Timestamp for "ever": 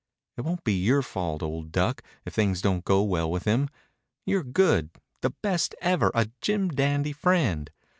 5.79-6.09